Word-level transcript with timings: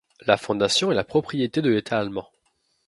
La 0.25 0.35
fondation 0.35 0.91
est 0.91 0.95
la 0.95 1.03
propriété 1.03 1.61
de 1.61 1.69
l'État 1.69 1.99
allemand. 1.99 2.27